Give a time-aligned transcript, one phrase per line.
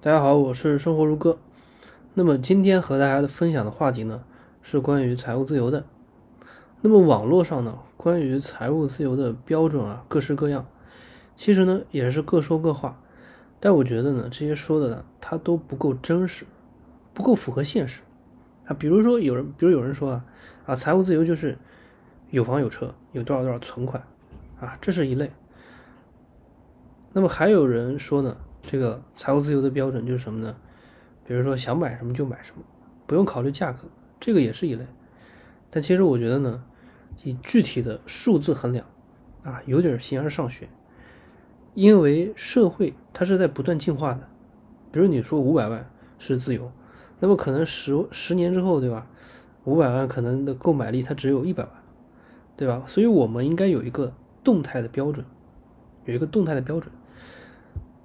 [0.00, 1.38] 大家好，我是生活如歌。
[2.14, 4.22] 那么今天和大家的分享的话题呢，
[4.62, 5.84] 是关于财务自由的。
[6.80, 10.68] 那么网络上呢，关于财务自由的标准啊，各式各样，
[11.34, 13.00] 其实呢也是各说各话。
[13.58, 16.46] 但我觉得呢，这些说的呢，它都不够真实，
[17.12, 18.02] 不够符合现实
[18.66, 18.76] 啊。
[18.78, 20.24] 比如说有人，比如有人说啊，
[20.66, 21.58] 啊，财务自由就是
[22.30, 24.00] 有房有车，有多少多少存款
[24.60, 25.32] 啊，这是一类。
[27.12, 28.36] 那么还有人说呢？
[28.68, 30.54] 这个财务自由的标准就是什么呢？
[31.26, 32.62] 比如说想买什么就买什么，
[33.06, 33.84] 不用考虑价格，
[34.20, 34.86] 这个也是一类。
[35.70, 36.62] 但其实我觉得呢，
[37.24, 38.84] 以具体的数字衡量
[39.42, 40.68] 啊，有点形而上学。
[41.72, 44.28] 因为社会它是在不断进化的。
[44.92, 45.88] 比如你说五百万
[46.18, 46.70] 是自由，
[47.20, 49.06] 那么可能十十年之后，对吧？
[49.64, 51.72] 五百万可能的购买力它只有一百万，
[52.54, 52.82] 对吧？
[52.86, 54.12] 所以我们应该有一个
[54.44, 55.24] 动态的标准，
[56.04, 56.92] 有一个动态的标准。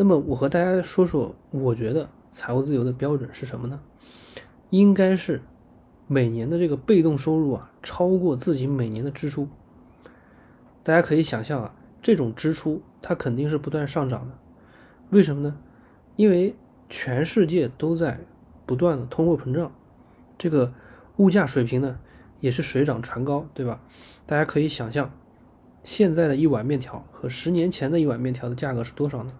[0.00, 3.82] 那么我和大家说说，我觉得财务自由的标准是什么呢？
[4.70, 5.42] 应该是
[6.06, 9.46] 每年的这个被动收入啊，超过自己每年的支出。
[10.82, 14.38] 大家可以想象啊，这种支出它肯定是不断上涨的。
[15.10, 15.58] 为什么呢？
[16.16, 16.56] 因为
[16.88, 18.20] 全世界都在
[18.64, 19.70] 不断的通货膨胀，
[20.38, 20.72] 这个
[21.18, 21.98] 物价水平呢
[22.40, 23.82] 也是水涨船高，对吧？
[24.24, 25.12] 大家可以想象，
[25.84, 29.34] 现在的一碗面条和十年前的一碗面条的价格是多少呢？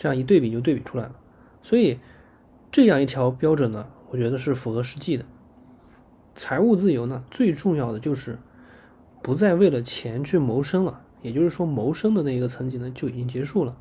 [0.00, 1.14] 这样一对比就对比出来了，
[1.60, 1.98] 所以
[2.72, 5.26] 这样一条标准呢，我觉得是符合实际的。
[6.34, 8.38] 财务自由呢，最重要的就是
[9.20, 13.76] 不再为了钱去谋生了，也就是说，谋生的那一个层级呢就已经结束了。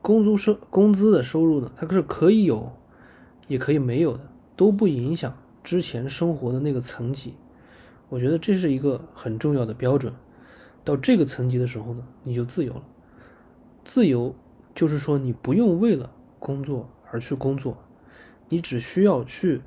[0.00, 2.72] 工资收工资的收入呢，它是可以有，
[3.46, 4.20] 也可以没有的，
[4.56, 7.34] 都不影响之前生活的那个层级。
[8.08, 10.14] 我觉得这是一个很重要的标准。
[10.82, 12.82] 到这个层级的时候呢，你就自由了，
[13.84, 14.34] 自由。
[14.74, 17.78] 就是说，你不用为了工作而去工作，
[18.48, 19.62] 你只需要去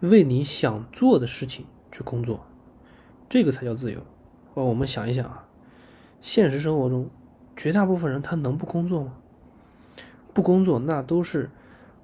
[0.00, 2.46] 为你想做的事情去工作，
[3.28, 4.00] 这个才叫自由。
[4.54, 5.46] 哦，我们想一想啊，
[6.20, 7.08] 现实生活中，
[7.56, 9.14] 绝大部分人他能不工作吗？
[10.32, 11.50] 不工作那都是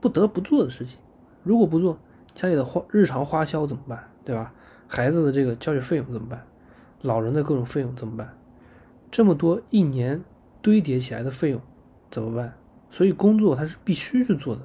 [0.01, 0.99] 不得不做的事情。
[1.43, 1.99] 如果不做，
[2.35, 4.11] 家里的花日常花销怎么办？
[4.25, 4.53] 对吧？
[4.89, 6.47] 孩子的这个教育费用怎么办？
[7.03, 8.37] 老人的各种费用怎么办？
[9.11, 10.25] 这么多一年
[10.61, 11.61] 堆叠起来的费用。
[12.11, 12.55] 怎么办？
[12.91, 14.63] 所以工作它是必须去做的。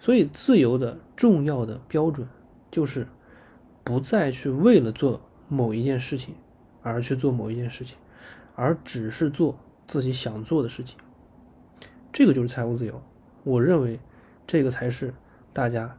[0.00, 2.28] 所以自由的重要的标准
[2.70, 3.06] 就是
[3.82, 6.34] 不再去为了做某一件事情
[6.82, 7.96] 而去做某一件事情，
[8.54, 10.98] 而只是做自己想做的事情。
[12.12, 13.02] 这个就是财务自由。
[13.44, 13.98] 我认为
[14.46, 15.14] 这个才是
[15.52, 15.96] 大家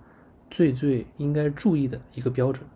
[0.50, 2.68] 最最应该注意的一个标准。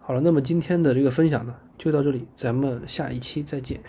[0.00, 3.80] 好了，那么今天的这个分享呢，就到这里，咱们下一期再见。